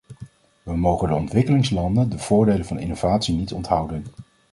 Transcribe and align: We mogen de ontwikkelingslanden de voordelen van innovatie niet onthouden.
We 0.63 0.77
mogen 0.77 1.07
de 1.07 1.13
ontwikkelingslanden 1.15 2.09
de 2.09 2.17
voordelen 2.19 2.65
van 2.65 2.79
innovatie 2.79 3.35
niet 3.35 3.53
onthouden. 3.53 4.05